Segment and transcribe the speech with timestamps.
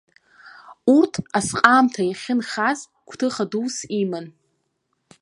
[0.97, 4.25] Урҭ асҟаамҭа иахьынхаз гәҭыха дус иман.